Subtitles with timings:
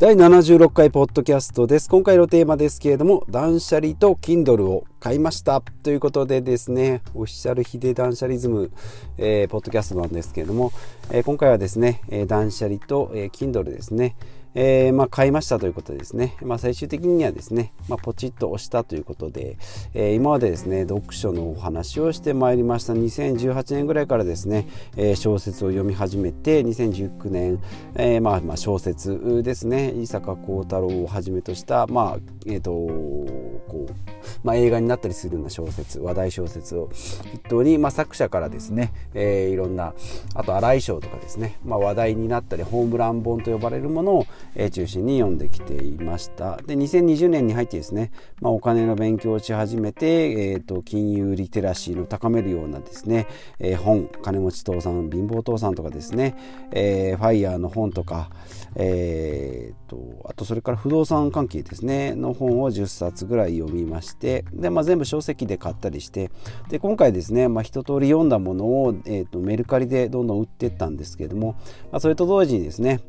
[0.00, 1.86] 第76回ポッドキャストです。
[1.86, 8.70] 今回のテーマですけれども、断捨離と Kindle を買いましたということでですね、オフィシャルヒデ断捨離ズム、
[9.18, 10.72] えー、ポッドキャストなんですけれども、
[11.10, 14.16] えー、今回はですね、え、断捨離と、えー、Kindle ですね、
[14.54, 16.36] えー、まあ、買いましたということですね。
[16.42, 19.58] まあ、最終的にはですね、まあ、ポチッと押したということで、
[19.94, 22.92] えー、今までですね、読書のお話をしてまいりました。
[22.92, 27.62] 2018年ぐらいからですね、えー、小説を読み始めて、2019年、
[27.96, 36.90] えまあ、まあ、小説ですね、伊坂幸太郎をはじめとした、まあ、えっ、と、こう、まあ、映画になったりするような小説、話題小説を
[37.24, 39.94] 筆頭に、まあ、作者からですね、えいろんな、
[40.34, 46.56] あと荒井賞とかですね、まあ、話題になったり、ホームラン本と呼ばれるものを、え中心に読んできていました。
[46.66, 53.26] で2020年に入ってですね、まあ、お金の勉強をし始めて、えーと、金融リテラシーを高めるようなですね、
[53.58, 56.36] えー、本金持ち父さん貧乏父さんとかですね、
[56.72, 58.30] えー、ファイヤーの本とか、
[58.76, 66.30] えーと、あとそれから不動産関係ですねの本を10冊ぐらい読みましてで、まあ、全部書籍で買ったりして
[66.68, 71.56] で今回ですね、まあ、一通り読んだものを、えーとメルカリでどんどん売っていったんですけれども、
[71.90, 73.00] まあ、それと同時にですね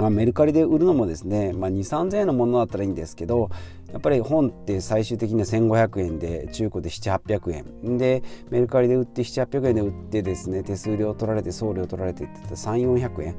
[0.00, 3.50] まあ、メルカリで売るのもですね、まあ、2 3 0 0円のものだったらいいんですけど
[3.92, 7.52] やっぱり本って最終的には1500円で中古で700800
[7.84, 7.98] 円。
[7.98, 13.36] でメルカリで売って700800円で売ってですね手数料取られて送料取られてって言ったら3400円。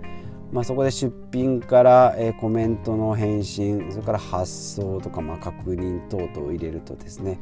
[0.52, 7.40] まあ、そこで出品から、えー、コメントの返信それから発送とか、まあ、確認等々を入れるとですね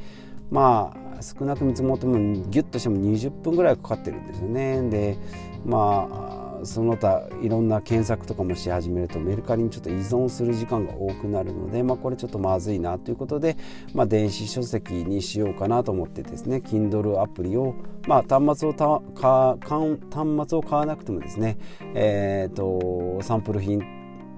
[0.51, 2.17] まあ少なく見積もっても
[2.49, 4.89] ギュッとしても20分ぐらいかかってるんですよね。
[4.89, 5.17] で
[5.65, 13.57] まあその他いろんな検索とかもし始めるとメルカリにちょっと依存する時間が多くなるので、まあ、これちょっとまずいなということで、
[13.93, 17.75] まあ、電子書籍にしようかなと思ってですね Kindle アプリを、
[18.07, 21.57] まあ、端末をたか端末を買わなくてもですね、
[21.93, 23.81] えーとサンプル品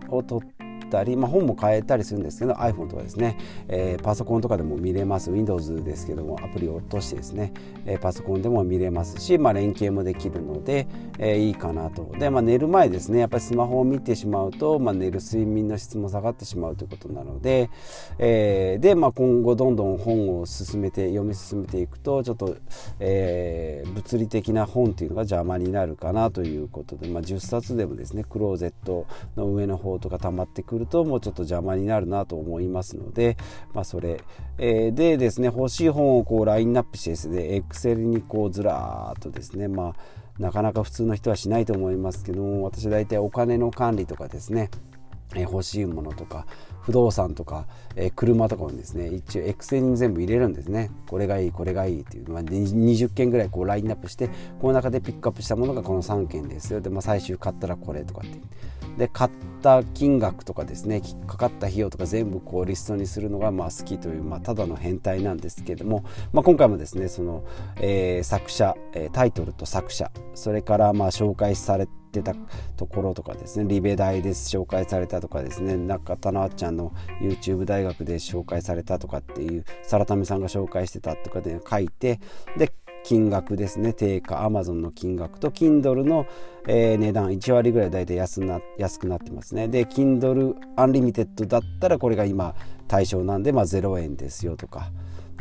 [0.09, 0.60] を取って
[0.91, 3.37] ったり、まあ、本も変えたりするんですけど iPhone とかですね、
[3.69, 5.31] えー、パソコンとかでも見れます。
[5.31, 7.53] Windows ですけどもアプリを落としてですね、
[7.85, 10.87] えー、パソコンでも見れますし、まあ、連携もできるので、
[11.17, 12.11] えー、いいかなと。
[12.19, 17.69] で、まあ、寝る前ですねやっぱりスマホを見てしまうと、まあ、寝る睡眠の質も下がってしまうということなので、
[18.19, 22.57] えー、で、まあ、今後どんどん本を進めて読み進めていくとちょっと、
[22.99, 33.37] えー、物理的な本っていうのが邪魔になるかなということで、まあ、10冊でもですねクローゼットの上の方とか溜まってくるるともうちょっと邪魔になるなと思いますので、
[33.73, 34.21] まあ、それ、
[34.57, 39.95] えー、でですね欲しい本をこうラインナップしてですね Excel にこうずらーっとですねまあ
[40.39, 44.69] なかなか普通の人はしないと思いますけど私大体お金の管理とかですね
[45.35, 46.45] え欲しいものとか
[46.81, 50.89] 不動産とか、え、車とかもですね一応エクセルに全部入れるんですね。
[51.07, 56.81] これがいいこれがいいっていう、まあ、20件ぐらいこうラインナップしてこの中でピックアップしたものがこの3件ですよ。
[56.81, 58.39] で、まあ、最終買ったらこれとかって
[58.97, 59.31] で買っ
[59.61, 66.03] た金額とかですねかかった費用とか全部こうリストにするのがまあ好きという、まあ、ただの変態なんですけども、
[66.33, 67.43] まあ、今回もですねその、
[67.77, 68.75] えー、作者、
[69.13, 72.35] タイトルと作者それからまあ紹介されてた
[72.75, 82.19] ところとかですねリベ大で紹介されたとかですね中田のあっちゃんの YouTube 大学で紹介されたとかっていうサラタミさんが紹介してたとかで書いて
[82.57, 82.71] で
[83.03, 83.93] 金額ですね。
[83.93, 86.25] 定価アマゾンの金額と Kindle の、
[86.67, 89.67] えー、値段1割ぐらい大体安な安くなってますね。
[89.67, 92.55] で Kindle Unlimited だったらこれが今
[92.87, 94.91] 対象なんで、まあ、0円ですよとか。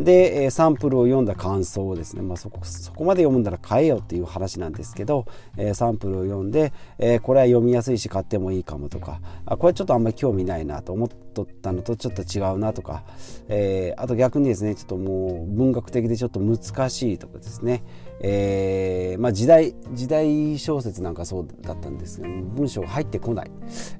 [0.01, 13.05] で、えサンプルを読んだ感想をですね、まあ、そこそこまで読むんだら買えよっていう話なんですけど、えサンプルを読んで、えこれは読みやすいし買ってもいいかもとかあこれちょっとあんまり興味ないなと思っとったのとちょっと違うなとか、
[13.49, 17.83] え、あと逆にですねちょっともう文学的でちょっと難しいとかですね、
[18.23, 23.51] えーまあ、時代時代小説なんかそうだったんですけど文章が入ってこない。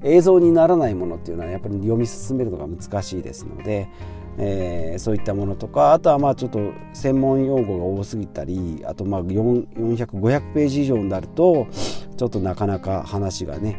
[0.03, 3.89] 映像にならないものっていうのはやっぱり読み進めるのが難しいですので、
[4.37, 6.59] えー、そういったものとかあとはまあちょっと
[6.93, 11.67] 専門用語が多すぎたりあとまあ400500ページ以上になると
[12.17, 13.77] ちょっとなかなか話がね、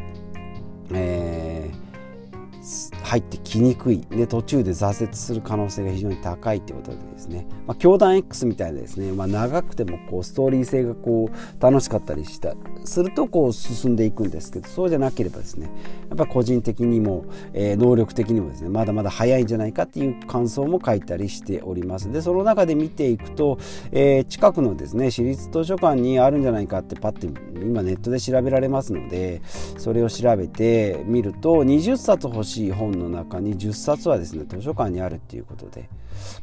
[0.93, 1.22] え、
[3.13, 12.55] 入ってきにくいで途中で挫折する可能性が非常に高いってことでですね、まあ、教団 X みたいなですね、まあ、長くてもこうストーリー性がこう楽しかったりした
[12.85, 15.69] するとこう進んでいくんですけどそうじゃなければですね
[16.09, 22.11] やっぱ個人的にも、えー、能力的にもですねまだまだ早いんじゃないかっていう感想も書いたりしております。
[22.11, 23.59] でその中で見ていくと、
[23.91, 27.27] えー、近くのですね私立図書館にあるんじゃないかってパッて
[27.61, 29.43] 今ネットで調べられますので
[29.77, 35.89] それを調べてみると20冊欲しい本のの中に10冊はですね図書館にあるっていうことで、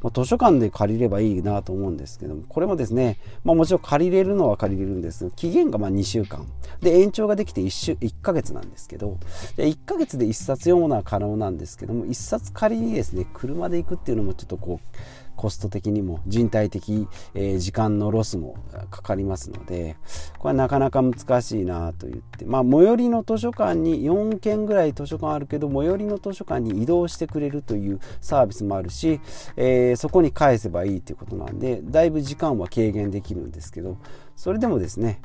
[0.03, 6.47] まあ、図書館で借りればいいなと思うんですけどもこれもですね、まあ、もちろん借りれるのは借りれるんですが期限がま2週間。
[6.81, 9.19] で延長ができて 1, 週1ヶ月なんですけど
[9.57, 14.97] 1ヶ月で1冊読むのは可能なんですけども1冊仮にですね車で行くっていうのもちょっとこう
[15.41, 18.57] コスト的にも人体的、え、時間のロスも
[18.91, 19.97] かかりますので
[20.39, 29.19] これはなかなか難しいなと言ってまあ最寄りの図書館に4軒ぐらい図書館あるけど最寄りの図書館に移動してくれるというサービスもあるし、
[29.57, 33.97] え、そこに返せばいいということなんでだいぶ時間は軽減できるんですけど
[34.37, 35.21] それでもですね、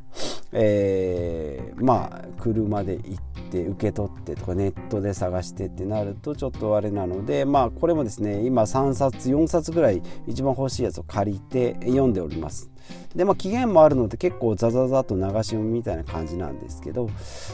[0.51, 12.71] えー、まあ車で行って受け取ってとかネットで探してってなるとちょっとあれなのでまあこれもですね今3冊4冊ぐらい一番欲しいやつを借りて読んでおります。
[13.15, 17.09] でまあ期限もあるので結構ザザザと流し読みみたいな感じなんですけど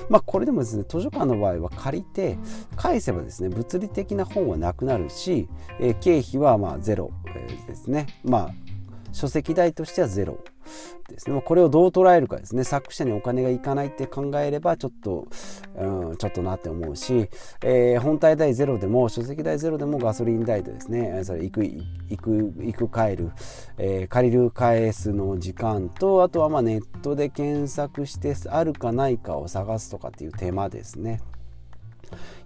[0.09, 2.37] まあこれでもですね図書館の場合は借りて
[2.75, 5.47] 返せばですね物理的な本はなくなるし、
[5.79, 7.11] えー、経費はまあゼロ、
[7.67, 8.07] ですね。
[8.23, 8.53] まあ
[9.11, 10.39] 書籍代としてはゼロ
[11.09, 11.41] ですね。
[11.41, 12.63] これをどう捉えるかですね。
[12.63, 15.27] 作者にお金がいかないって考えれば、ちょっと、
[15.75, 17.29] うん、ちょっとなって思うし、
[17.63, 23.31] えー、本体代ゼロでも、書籍代ゼロでもガソリン代とですね、それ行く、行く、行く帰る、
[23.77, 31.19] えー、借りる返すの時間と、あとはまあネットで検索してあるかないかを探すとかっていう手間ですね。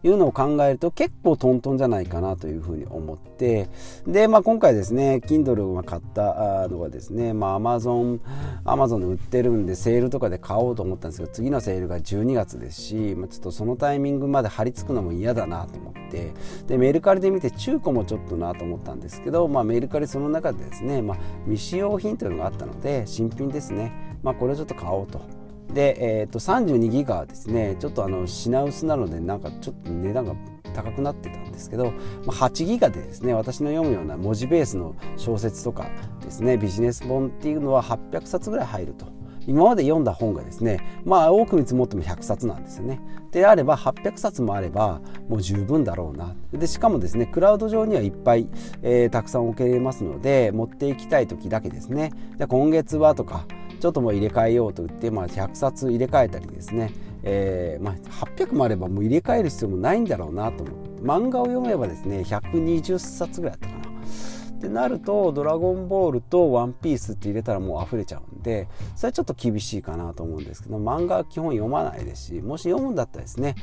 [0.03, 3.69] いうのを考えると結構トントンじゃないかなというふうに思って
[4.05, 8.19] で、まあ、今回ですね Kindle を買ったのがですね、まあ、Amazon,
[8.65, 16.33] Amazon で売ってるんでセールとかで買おうと思ったんですけど次のセールが12月ですし、まあ、ちょっとそのタイミングまで張り付くのも嫌だなと思って
[16.67, 23.91] でメルカリで見て中古もちょっとなと思ったんですけど、まあ、メルカリその中でですね、まあ、未使用品というのがあったので新品ですね、
[24.23, 25.44] まあ、これをちょっと買おうと。
[25.75, 30.33] で、えー、と32ギガですねちょっとあの品薄なのでなんかちょっと値段が
[30.73, 31.93] 高くなってたんですけど、
[32.25, 35.89] ま、8ギガでですね私の読むような文字ベースの小説とか
[36.21, 39.13] ですねビジネス本っていうのは800冊ぐらい入ると。
[39.47, 42.99] 今まで読んだ本がですねまあ多く見積もっても100冊なんですよね。
[43.31, 48.47] であれば800冊もあればもう十分だろうなでしかもですねクラウド上にはいっぱい、
[48.81, 53.45] えー、たくさん置けれますので持っていきたい時だけですねじゃ今月はとか
[53.79, 56.91] ちょっともう入れ替えようと言って、まあ、100冊入れ替えたりですね、
[57.23, 63.74] えーまあ、800もあればもう入れ替える必要もないんだろうなと思う漫画を読めばですね120冊ぐらいあったか
[64.55, 73.55] ってなると「ドラゴンボール」と「ワンピースって入れたらもう溢れちゃうんでそれはちょっと厳しいかなと思うんですけど漫画は基本読まないですしもし読むんだったらですね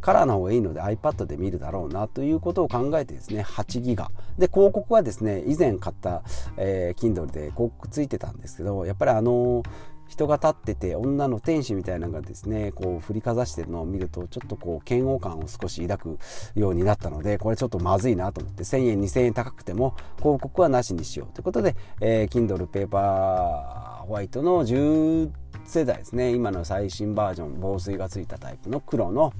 [0.00, 4.10] カラーの方がいいので iPad で見るだろうなということを考えてですね8ギガ。
[4.38, 6.22] で広告はですね以前買った、
[6.56, 9.64] えー、Kindle で広告ついてたんですけどやっぱりあのー
[10.10, 16.18] 人が立ってて女の天使みたいなのがですねこう振りかざしてるのを見るとちょっとこう嫌悪感を少し抱く
[16.56, 21.32] ようになったのでこれちょっとまずいなと思って1000円2000円高くても広告はなしにしよう。
[21.32, 25.30] ということで、えー、Kindle ペーパーホワイトの10
[25.64, 26.32] 世代ですね。
[26.34, 29.32] 今の最新バージョン防水がついたタイプの黒の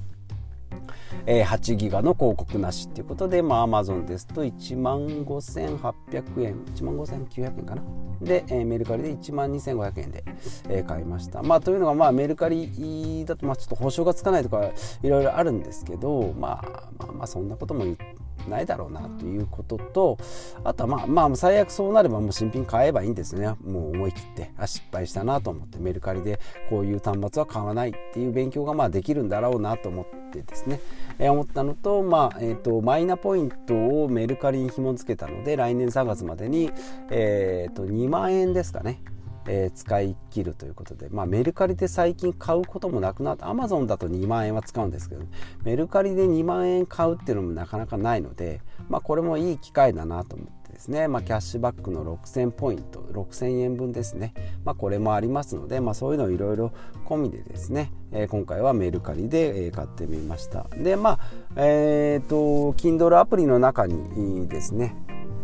[1.27, 7.83] えー、8ギガの広告なしっていうことで、まあ、Amazon ですと1万5800円、1万5900円かな。
[8.21, 10.25] で、えー、メルカリで1万2500円で、
[10.69, 11.43] えー、買いました。
[11.43, 14.71] まあ、というのが、まあ、メルカリだと、まあ、ちょっと保証がつかないとか、
[15.03, 20.19] いろいろあるんですけど、まあ、まあ、まあ、そんなことも言って、ないだろうなということと
[20.65, 23.55] あとはまあまあ最悪そうなればもう新品買えばいいんですね。
[23.65, 30.81] もう思い切ってあ失敗したなと思ってメルカリでこういう端末は買わないっていう勉強がまあできるんだろうなと思ってですね、
[31.19, 36.71] えー、思ったのと,、まあえーと、マイナポイントをメルカリに紐付けたので来年3月までに、
[37.11, 39.01] えーと2万円ですかね。
[39.47, 45.23] えー、使い切るということで、まあ、メルカリで最近買うこともなくなってアマゾンだと2万円は使うんですけど
[45.65, 56.73] メルカリで2万円買うっていうのもなかなかないので、まあ、これもいい機会だなと思ってですね、まあ、キャッシュバックの6000ポイント6000円分ですね、まあ、これもありますので、まあ、そういうのをいろいろ
[57.05, 60.67] 込みでですね、えー、今回はメルカリで、買ってみました。
[60.77, 61.21] でまあ
[61.57, 64.95] えっ、と Kindle アプリの中にですね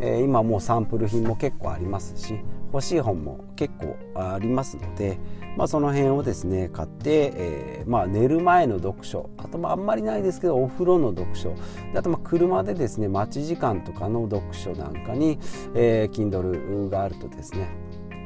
[0.00, 2.38] え、今もうサンプル品も結構ありますし
[2.72, 5.18] 欲しい本も結構ありますので、
[5.56, 11.54] まあ、その辺をですね買って、えー、まあ、寝る前の読書あとまああんまりないですけどお風呂の読書
[11.94, 15.38] あとま車でですね待ち時間とかの読書なんかに、
[15.74, 17.68] えー、Kindle があるとですね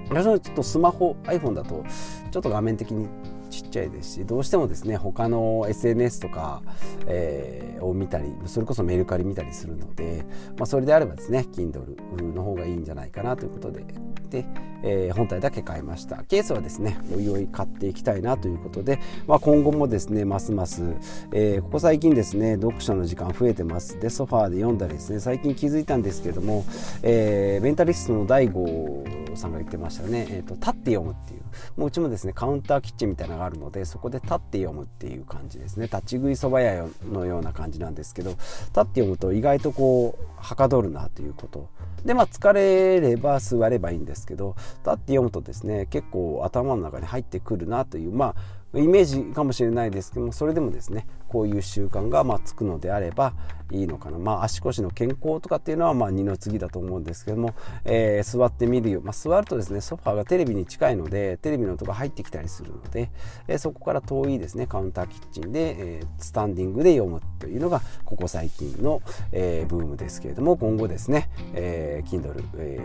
[0.09, 1.85] 私はちょっとスマホ iPhone だと
[2.31, 3.09] ちょっと画面的に
[3.51, 6.63] ちっちゃいですしどうしてもですね他の SNS とか、
[7.07, 10.25] えー、を見たりそれこそメルカリ見たりするので、
[10.57, 13.85] まあ、それであればですね Kindle の方がいいんじゃないかなということで
[14.31, 14.47] で、
[14.83, 16.23] えー、本体だけ買いました。
[16.25, 20.95] ケースはですねおいおい買っていきたいなということで、まあ、今後もですねますます、
[21.33, 23.99] えー、ここ最近ですね読書の時間増えてます。
[23.99, 26.65] でソファーで読んだりですね最近気づいたんですけども、
[27.03, 31.41] えー、メンタリストの DAIGO さんが言ってましたね、えーと、立って読むっていう。
[31.77, 35.87] もううちもですねカウンターキッチンみたいなのがあるのでそこで立って読むっていう感じですね。
[35.87, 41.69] 立ち食いそば屋のような感じなんですけど立って読むと意外とこうはかどるなということ。
[42.05, 53.35] でまあ疲れれば座ればいいんですけど立って読むとですね結構頭の中に入ってくるなというまあイメージかもしれないですけどもそれでもですねこういう習慣がまつくのであれば
[53.73, 54.19] いいのかな。
[54.19, 57.55] まあ足腰の健康とかっていうのはまあ二の次だと思うんですけども、
[57.85, 63.11] えー、座ってみるよ、まあ、座るとですねソファーがテレビに近いのでテレビの音が入ってきたりするので、
[63.49, 72.79] えー、そこから遠いですねカウンターキッチンで、えー、スタンディングで読むというのがここ最近の、えー、ブームですけれども今後ですね、えー、Kindle、え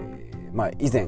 [0.52, 1.08] ー、まあ以前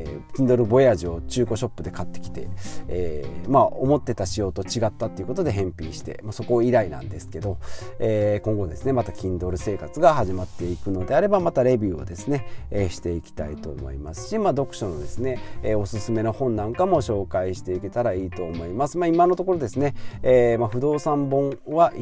[0.00, 2.48] えー、Kindle Voyage を中古ショップで買ってきて、
[2.88, 7.58] えー、まあ思ってた仕様と違ったっていうことで返品して、まあ、そこ以来なんですけど、
[7.98, 18.98] えー、今後ですねまた Kindle 生活が始まっていくのであればまたレビューをですね、えー、していきたいと思いますし、まあ、読書のですね、えー、おすすめの本なんかも紹介していけたらいいと思います。
[18.98, 21.92] まあ、今のところですね、えーまあ、不動産本は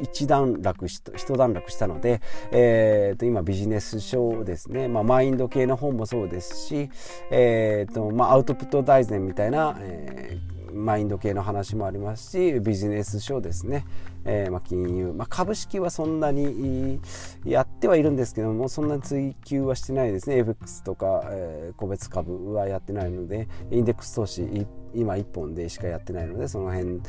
[0.00, 2.20] 一段落し一段落したので、
[2.50, 6.90] えー、と今ビジネス書ですね、まあ、マインド系の本もそうですし、
[7.36, 13.84] えーとまあ、アウトプット大全みたいな、えー、マインド系の話もありますしビジネス書ですね、
[14.24, 17.00] えー、まあ、金融、まあ、株式はそんなに
[17.44, 20.36] やってはいるんですけどもそんなに追求はしてないですね。
[20.38, 27.00] FX とか、えー、個別株はやってないのでインデックス投資今1本でしかやってないのでその辺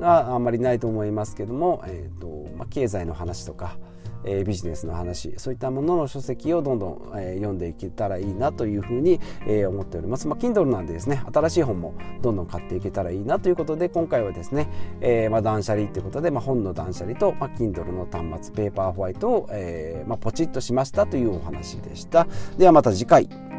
[0.00, 3.76] があんまりないと思いますけども、えーとまあ、経済の話とか
[4.24, 10.28] えー、ビジネスの話そういったものの書籍をどんどん、えー、読んでいけたらいいなというふうに、えー、思っております。
[10.28, 14.68] まあ、Kindle なんでですね新しい本もどんどん買っていけたらいいなということで今回はですね、
[15.00, 22.26] えーまあ、断捨離ということで、まあ、本の断捨離と、まあ、Kindle の端末ペーパーホワイトを、えーまあ、ポチッとしましたというお話でした。
[22.58, 23.53] ではまた次回。